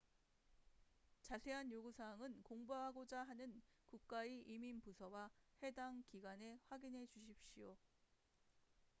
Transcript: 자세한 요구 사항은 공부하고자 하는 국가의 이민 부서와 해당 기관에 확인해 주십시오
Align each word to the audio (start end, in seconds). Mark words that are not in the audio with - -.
자세한 1.21 1.71
요구 1.71 1.91
사항은 1.91 2.41
공부하고자 2.41 3.19
하는 3.21 3.61
국가의 3.85 4.41
이민 4.47 4.81
부서와 4.81 5.29
해당 5.61 6.03
기관에 6.07 6.57
확인해 6.69 7.05
주십시오 7.05 7.77